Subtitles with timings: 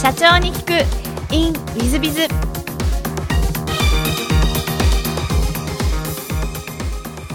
[0.00, 1.34] 社長に聞く。
[1.34, 2.20] In ウィズビズ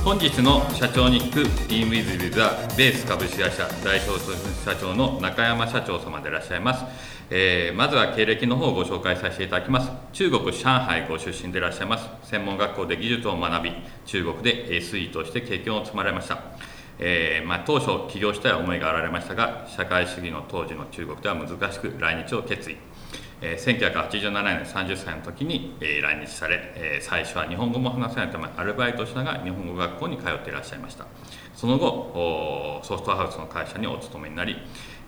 [0.01, 1.73] 本日の社長に聞く。
[1.73, 4.17] In ウィズビズはベース株式会社代表
[4.63, 6.85] 社長の中山社長様でいらっしゃいます、
[7.29, 9.91] えーまずは経歴の方をご紹介させていただきます。
[10.13, 12.07] 中国上海ご出身でいらっしゃいます。
[12.29, 13.73] 専門学校で技術を学び
[14.05, 16.41] 中国で SE として経験を積まれました。
[17.05, 22.77] えーまあ、当初起業したい思いがあられましたが社会主義の当時の中国では難しく来日を決意、
[23.41, 31.05] えー1987年30歳の時に、えー来日され、えー最初は日本語も話せないためアルバイトをしながら日本語学校に通っていらっしゃいました。
[31.53, 34.55] その後ソフトハウスの会社にお勤めになり、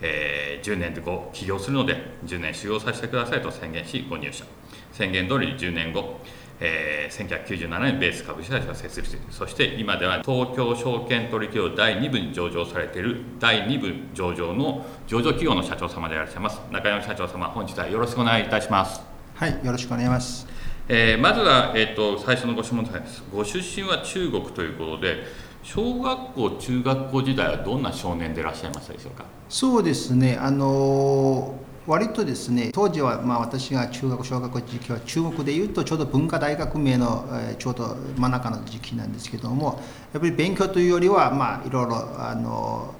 [0.02, 4.44] えー10年でご起業するので10年修行させてくださいと宣言しご入社。
[4.92, 6.20] 宣言通り10年後
[6.60, 16.60] えー1997年ベース株式会社が設立そして今では東京証券取引所第2部に上場されている第2部上場の上場企業の社長様でいらっしゃいます。
[16.72, 19.02] 中山社長様本日はよろしくお願いいたします、
[19.36, 20.48] はい、よろしくお願いします。
[20.88, 23.24] えーまずは、えー、と最初のご質問です。
[23.34, 25.24] ご出身は中国ということで
[25.64, 29.26] 小学校中学校時代はどんな少年でいらっしゃいましたでしょうか？
[29.50, 37.26] そうですね、あのー割とですね、当時はまあ私が中学、小学校時期は中国でいうとちょうど文化大学名の、
[37.60, 42.94] ちょうど真ん中の時期なんですけども、やっぱり勉強というよりは、まあいろいろ、あの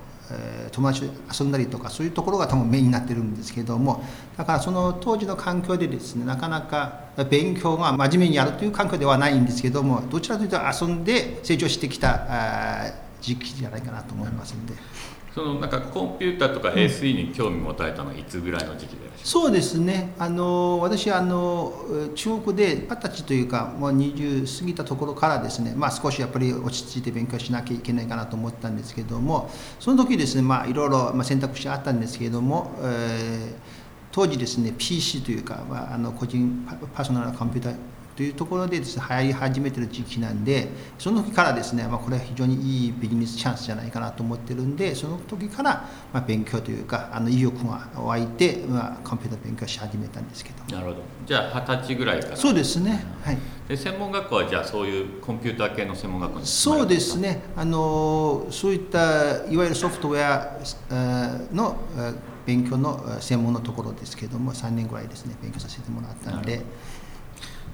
[0.72, 4.04] 友達と遊んだりとかそういうところが多分メインになってるんですけども
[4.38, 12.92] だからその当時の環境でですねなかなか勉強が真面目にやるという環境ではないんですけどもどちらかというと遊んで成長してきた
[13.22, 14.74] 時期じゃないかなと思いますんで。
[15.36, 21.74] そのなんかコンピューターとか SE に興味持たれたのはいつぐらいの時期でいらっしゃいますそうですね、あの私あの、
[22.16, 29.50] 中国で二十歳というか、もう20過ぎたところからですね、まあ、少しやっぱり落ち着いて勉強しなきゃいけないかなと思ったんですけども、
[29.82, 37.76] その時ですね、まあ、いろいろまあ選択肢あったんですけれども、えー当時ですね、PC というか、まあ、あの個人パパーソナルコンピューター
[38.16, 50.76] というところでです、ね、流行り始めてる時期なんで、その時からですね、まあ、これは非常にいいビジネスチャンスじゃないかなと思ってるんで、その時からまあ勉強というか、あの意欲が湧いて、まあ、コンピューター勉強し始めたんですけど。
[50.76, 51.02] なるほど。
[51.26, 52.38] じゃあ二十歳ぐらいから。
[52.38, 53.38] そうですね、はい。
[53.68, 60.58] で専門学校はじゃあそういうコンピューター系の専門学校にそうですね、あのそういったいわゆるソフトウェア
[60.92, 62.16] えーのえー
[62.46, 66.62] 勉強のえー専門のところですけども、3年ぐらいですね、勉強させてもらったんで、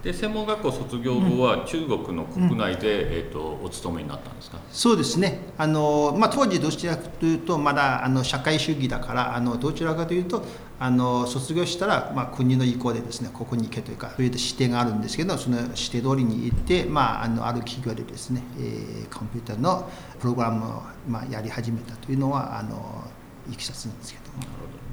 [0.03, 4.57] で専門学校卒業後は中国の国内で、えー、とお勤めになったんですか？
[4.72, 10.44] そうですね、あのまあ、当時、どちらかというと、まだあの社会主義だから、あのどちらかというと、
[10.79, 19.88] あの卒業したら、まあ、国の意向でですね、ここに行けというか、そういう指定があるんですけど、その指定通りに行って、まあ、あのある企業でですね、えーコンピューターの
[20.19, 23.03] プログラムを、まあ、やり始めたというのは、あの
[23.51, 24.20] いきさつなんですけど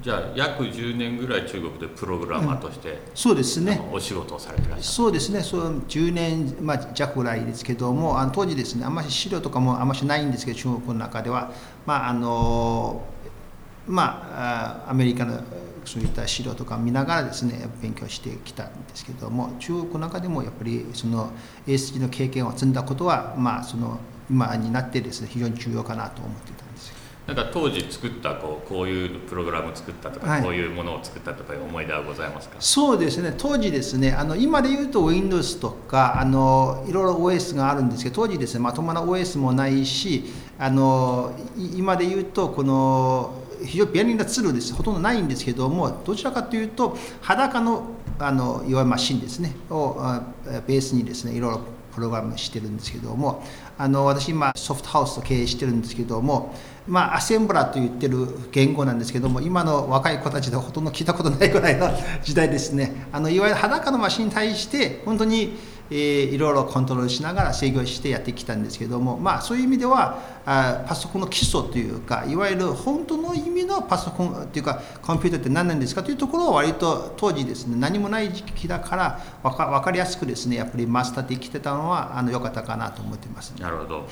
[0.01, 3.81] じゃあ約10年ぐらい中国でプログラマーとして、そうですね。
[3.93, 4.83] お仕事をされてらっしゃる。
[4.85, 11.53] そうですね、そう10年、まあ、弱ぐらいですけども、あの当時ですね、あんまり資料とかもあんまりないんですけど、中国の中では、
[11.85, 13.03] まああの
[13.89, 15.43] まあ、あアメリカの
[15.85, 21.33] そういった資料とか見ながらですね、勉強してきたんですけども、中国の中でもやっぱりその
[21.67, 23.99] ASG の経験を積んだことは、まあ、その
[24.31, 26.68] 今になってですね、非常に重要かなと思っていた。
[27.29, 30.43] なんか当時作ったこうこういうプログラムを作ったとか、はい。
[30.43, 32.57] こういうものを作ったとかいう思い出はございますか？
[32.59, 33.35] そうですね。
[33.37, 40.25] 当時ですねあの今で言うと Windows とかあのいろいろ OS があるんですけど当時ですねまともな OS もないし
[40.59, 44.73] あのい今で言うとこの非常に便利なツールです。
[44.73, 47.89] ほとんどないんですけどもどちらかというと裸の
[48.19, 49.55] あのいわゆるマシンですね。
[49.69, 50.23] をあ
[50.67, 51.61] ベースにですねいろいろ
[51.99, 53.43] プログラムしてるんですけども
[53.77, 56.55] あの私今ソフトハウスを経営してるんですけども
[56.87, 61.91] まあアセンブラと言ってる言語なんですけども今の若い子たちではほとんど聞いたことないぐらいの
[62.23, 63.07] 時代ですね。
[63.13, 65.59] あのいわゆる裸のマシンに対して本当に、
[65.91, 83.55] えーいろいろコントロールしながら制御してやってきたんですけどもまあそういう意味ではあパソコンの基礎というかいわゆる本当の意味のパソコンというかコンピューターって何なんですかというところを割と当時ですね何もない時期だからわか分かりやすくですねやっぱりマスターできてたのはあの良かったかなと思ってます。
[83.61, 84.09] なるほど。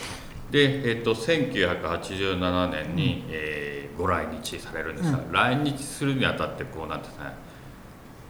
[0.51, 7.15] で、えっと1987年に、えーご来日されるんですが、来日するにあたってこうなんてね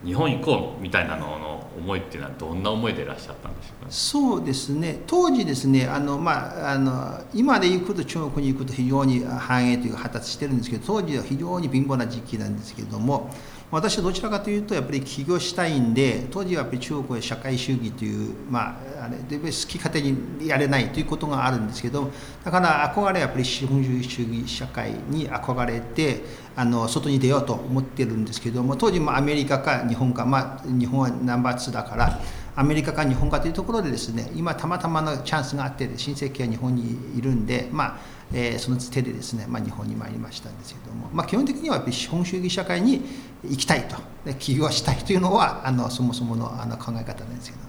[0.05, 5.01] 日本行こうみたいなのの思いっていうのはどんな思いでいらっしゃったんでしょうかそうですね。
[5.07, 13.31] 当時ですねあの、まあ、あの今で行くと中国に行くと非常に繁栄というか発達してるんですけど当時は非常に貧乏な時期なんですけれども
[13.69, 22.09] 私はどちらかというとやっぱり起業したいんで当時はやっぱり中国は社会主義というまああれで好き勝手にやれないということがあるんですけど
[22.45, 26.23] だから憧れはやっぱり資本主義社会に憧れて
[26.55, 32.21] あの外に出ようと思ってるんですけども当時もアメリカか日本かまあ日本はナンバー2だから
[32.59, 43.01] アメリカか日本かというところでですね今たまたまのチャンスがあって親戚は日本にいるんでまあえー、その手でですね、まあ、日本に参りましたんですけども、まあ、基本的にはやっぱり資本主義社会に
[43.43, 43.95] 行きたいと
[44.33, 47.67] 起業したいというのはあのそもそものあの考え方なんですけど。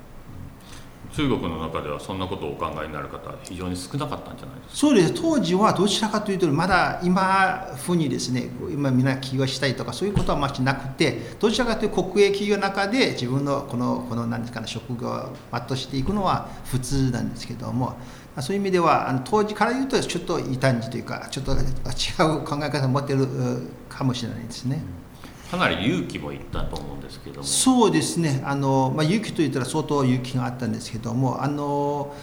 [1.19, 4.77] 中国の中ではそんなことをお考えになる方は非常に少なかったんじゃないですか？
[4.77, 17.97] そうです当時はどちらかというとまだ今風にですね今みんな起業したいとかそういうことはましなくてどちらかというと国営企業の中で自分のこのこの何ですかね職業を全うしていくのは普通なんですけども
[18.41, 23.27] そういう意味ではあの当時から言うとちょっと異端児というかちょっと違う考え方を持ってる
[23.89, 24.81] かもしれないですね。
[25.51, 27.43] かなり勇気もいったと思うんですけども。
[27.43, 28.43] そうですね。
[28.45, 32.15] あの、まあ、勇気といったら相当勇気があったんですけどもあの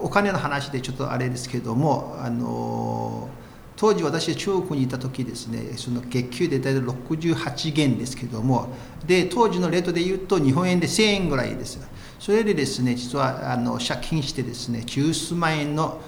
[0.00, 3.28] お金の話でちょっとあれですけどもあの
[3.76, 8.68] 当時私中国にいた時ですねその月給で大体68元ですけども
[9.06, 11.80] で当時のレートで言うと日本円で1000円ぐらいです。
[12.18, 16.00] それでですね実はあの借金してですね十数万円の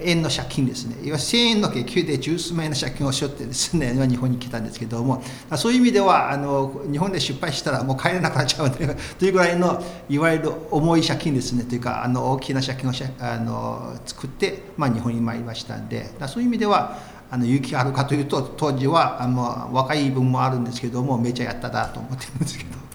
[0.00, 5.22] 円の借金ですね、いわゆる1000円の月給で十数万円の借金をしよってですね、 日本に来たんですけども、
[5.56, 16.96] そういう意味では、あの日本で失敗したらもう帰れなくなっちゃうという というぐらいの、いわゆる重い借金ですね、というか、あの大きな借金をあの作って、まあ、日本に参りましたんで、そういう意味では、
[17.30, 22.87] あの勇気あるかというと、当時はあの若い分もあるんですけども、めちゃやったなと思ってるんですけど。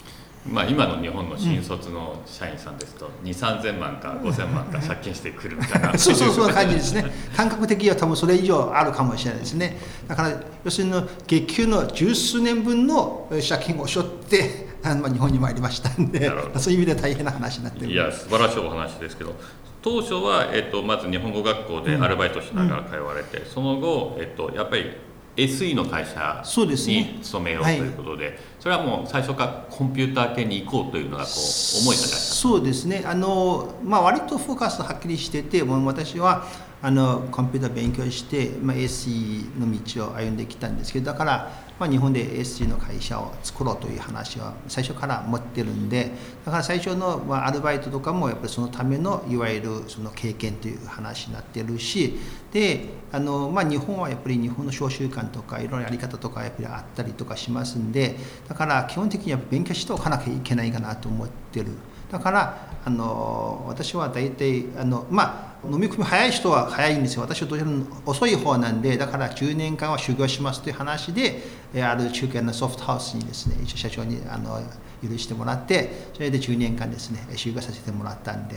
[0.46, 5.96] まあ、今の日本の新卒の社員さんですと、2 3 0 0 0万か5000万か借金してくるみたいな。
[5.98, 7.06] そうそうそう感じですね。
[7.34, 9.78] 感覚的には多分それ以上あるかもしれないですね。
[10.06, 10.92] だから要するに
[11.26, 19.34] 月給の十数年分の借金を背負って あの日本に参りましたんでそういう意味で大変な話になってるいや素晴らしいお話ですけど
[19.80, 24.90] 当初は、えっと、まず日本語学校でアルバイトしながら通われて、うん、その後、えっと、やっぱり
[25.36, 33.02] SE の会社に勤めようということで、ねはい、それはもう最初からコンピューター系に行こうというのがこう思いがそうですね。
[33.06, 36.46] あの、まあ、割とフォーカスはっきりしててもう私は
[36.82, 46.12] あのコンピューター勉強して、まあ、SE の道を歩んできたんですけどだからまあ、日本で SG の会社を作ろうという話は最初から持ってるんで
[46.44, 52.14] だから最初のまアルバイトとかもやっぱりそのためのいわゆるその経験という話になってるし
[52.52, 58.16] であの、まあ、日本はやっぱり日本の小習慣とかいろいろやり方とかやっぱりあったりとかしますんで
[58.48, 61.68] だから基本的には勉強しておかなきゃいけないかなと思ってる。
[62.10, 67.22] だからあの私は大体あのまあ飲み込み早い人は早いんですよ。
[67.22, 71.42] 私はどちらも遅い方なんでだから10年間は修行しますという話で
[71.82, 74.62] ある中堅のソフトハウスにですね一応社長にあの
[75.02, 78.56] 許してもらってそれで10年間ですね修行させてもらったんで。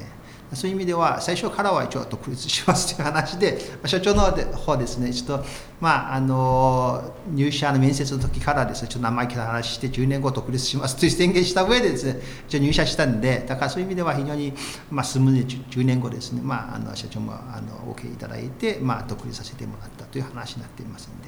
[0.53, 4.21] そういう意味では最初からは一応独立しますという話で 社長の
[4.55, 5.45] 方ですねちょっと
[5.81, 14.53] まああの入社の面接の時からですねちょっと生意気な話して10年後独立しますという宣言した上でですね一応入社したんでだからそういう意味では非常に
[14.89, 21.27] まあスムーズに10年後ですねまああの社長もあの OK いただいてまあ独立させてもらったという話になっていますんで。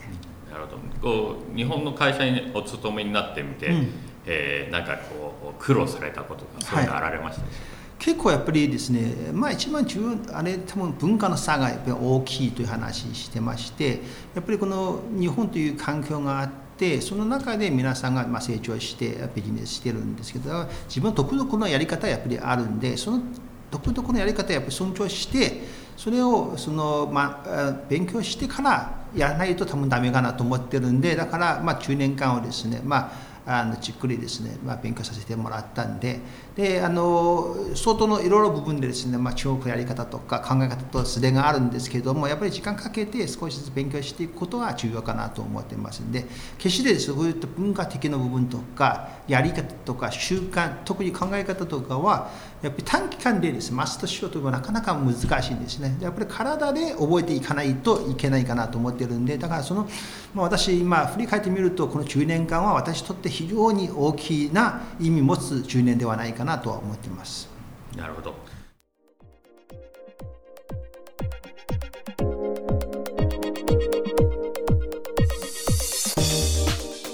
[0.49, 0.79] なるほど。
[1.01, 3.89] こう日本の会社にお勤めになってみて、うん、
[4.25, 13.99] えー、なんかこう苦労されたことがそういうのあられましたでしょうか、はい結構やっぱりですね、まあ、一番重要あれ多分文化の差がやっぱり大きいという話してまして
[14.33, 23.21] やっぱりこの日本という環境があってその中で皆さんがま成長してビジネスしてるんですけど自分独特のやり方やっぱりあるんでその
[23.69, 25.61] 独特のやり方やっぱり尊重して
[25.97, 36.19] それをその、まあ、勉強してからやらないと多分ダメかなと思ってるんでだからまあ10年間をですねまああのじっくりですね、まあ、勉強させてもらったんで
[36.55, 46.25] であの相当のいろいろ部分でですね、まあ、中国のやり方とか考え方とすれがあるんですけどもやっぱり時間かけて少しずつ勉強していくことが重要かなと思ってますんで
[46.57, 52.29] 決してそういった文化的な部分とかやり方とか習慣特に考え方とかは
[52.61, 55.97] やっぱり短期間でですねマスターしようというのはなかなか難しいんですね。
[56.01, 59.87] やっぱり体で覚えていかないといけないかなと思ってるんでだからその、
[60.33, 67.49] まあ、私今振り返ってみるとこの10年間は私にとって非常に大きな意味持つ10年ではないかなとは思っています。
[67.95, 68.33] なるほど。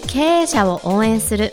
[0.08, 1.52] 経営者を応援する。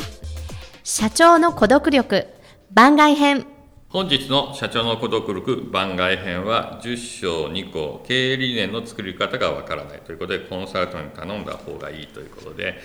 [0.83, 2.27] 社長の孤独力。
[2.71, 3.52] 番外編
[3.93, 12.81] 本日の社長の孤独力番外編は10章2項経営理念の作り方がわからないということでコンサルトに頼んだ方がいいということで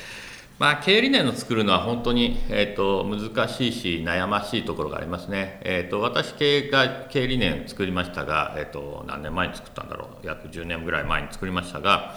[0.59, 5.61] まあ、経営理念を作るのは本当に、えーと、難しいし悩ましいところがありますね。
[5.63, 12.15] えーと、私経営が経営理念を作りましたが、えーと、何年前に作ったんだろう約10年ぐらい前に作りましたが、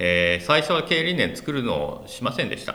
[0.00, 2.74] えー、最初は経営理念作るのをしませんでした。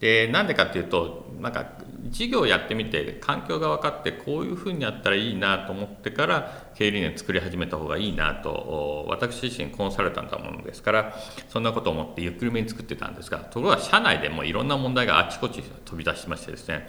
[0.00, 1.66] でなんでかっていうとなんか
[2.04, 11.14] 事業をやってみて環境が分かってこういうふうにやったらいいなと思ってから経営理念作り始めた方がいいなと私自身コンサルタントなものですから
[11.48, 16.88] そんなことを思ってゆっくりめに作ってたんですがところが社内でもいろんな問題があちこち飛び出しましてですね。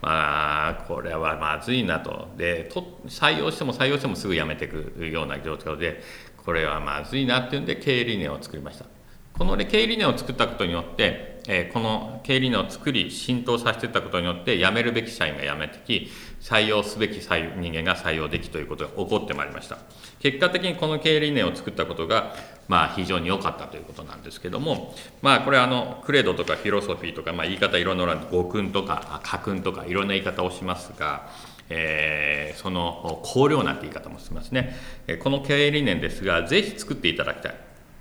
[0.00, 2.28] まあこれはまずいなと。
[2.36, 2.70] で
[3.06, 6.02] 採用しても採用してもすぐ辞めていくような状況で
[6.44, 8.84] これはまずいなっていうんで経営理念を作りました。
[9.32, 16.10] このね経営理念を作ったことによってえこの経理の作り浸透させていったことによって辞めるべき社員が辞めてき
[16.40, 19.78] 採用すべき人間が採用できということが起こってまいりました。
[20.20, 22.34] 結果的にこの経営理念を作ったことが
[22.66, 31.28] まあ非常に良かったということなんですけどもまあこれあのクレードとかフィロソフィーとか、まあ、言い方いろんな語訓とか家訓とかいろんな言い方をしますが
[31.70, 34.76] えー、その考慮なんて言い方もしますね、
[35.22, 37.54] この経営理念ですがぜひ作っていただきたい。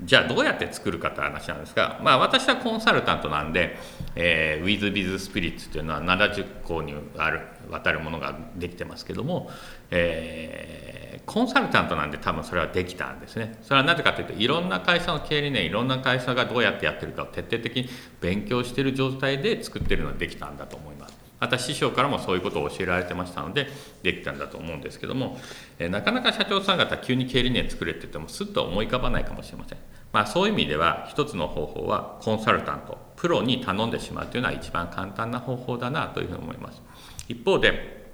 [0.06, 3.78] じゃあどうやって作るかって話なんですが、まあ、私はコンサルタントなんで、
[4.16, 9.50] えー、WithBiz スピリッツというのは70個にある渡るものができてますけども、
[9.92, 13.58] えー、コンサルタントなんで多分それはできたんですね。
[13.62, 21.24] それはなぜかというといろんな会社の経営理念いろんな会社がどうやってやってるかを徹底的に勉強している状態で作ってるのができたんだと思います。
[21.44, 23.68] また師匠からもそういうことを教えられてましたので
[24.02, 25.38] できたんだと思うんですけども、
[25.78, 29.78] えなかなか社長さん方急に経理念作れって言ってもすっと思い浮かばないかもしれません、
[30.14, 36.82] まあ、そういう意味では一つの方法はコンサルタントプロに頼んでしまうというのは一番簡単な方法だなというふうに思います
[37.28, 38.14] 一方で、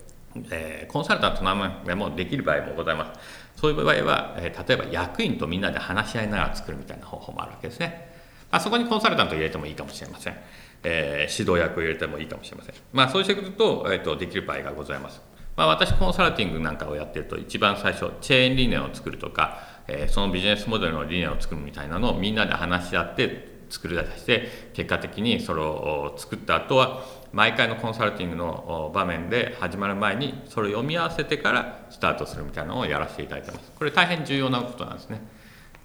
[0.50, 3.20] えー、コンサルタントのでもできる場合もございます
[3.58, 8.10] そういう場合は、えー、例えば役員とみんなで話し合いながら作るみたいな方法もあるわけですね
[8.52, 10.36] まあ、そこにコンサルタントを入れてもいいかもしれません。
[10.84, 12.76] えー、指導役を入れてもいいかもしれません。
[12.94, 15.22] まあ、そうしてくると,、えーと、できる場合がございます。
[15.60, 33.72] まあ、私、コンサルティングなんかをやってると、一番最初、チェーン理念を作るとか、えー、そのビジネスモデルの理念を作るみたいなのをみんなで話し合って作り出して結果的にそれを作った後は毎回のコンサルティングの場面で始まる前にそれを読み合わせてからスタートするみたいなのをやらせていただいてます。
[33.78, 35.22] これ大変重要なことなんですね。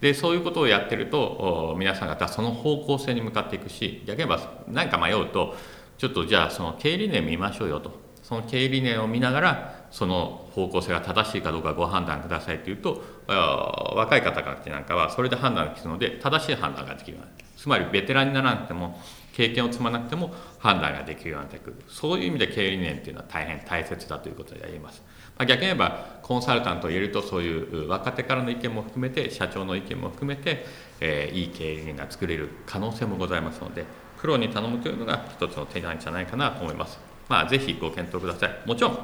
[0.01, 5.57] でそういうことをやってると皆さん方その方向性に向かっていくし逆に言えば何か迷うと
[5.99, 8.04] ちょっとじゃあその経営理念見ましょうよと。
[8.35, 19.01] その経営理念を見ながらその方向性が正しいかどうかご判断くださいというと若い方たちなんかはそれで判断できるので正しい判断ができるようになるつまりベテランにならなくても
[19.33, 25.03] 経験を積まなくても判断ができるようになってくるそういう意味で経営理念っていうのは大変大切だということであります。
[25.37, 30.65] まあ、逆に言えばコンサルタントを入れるとそういう若手からの意見も含めて社長の意見も含めて、
[31.01, 33.85] えー、いい経営が作れる可能性もございますので
[34.21, 37.14] プロに頼むというのが一つの手なんじゃないかなと思います。
[37.29, 38.63] まあ、ぜひご検討ください。
[38.67, 38.99] もちろん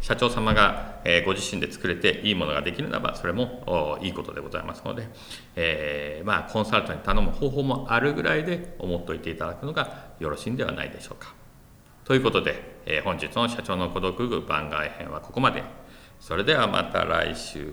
[0.00, 5.08] 社長様が、え、ご自身で作れていいものができるならばそれもいいことでございますので、
[5.56, 11.34] えー、まあ、コンサルタントに頼む方法もあるぐらいで思っておいていただくのがよろしいんではないでしょうか。
[12.04, 15.62] ということで、えー、本日の社長の孤独具番外編はここまで。
[16.20, 17.72] それではまた来週。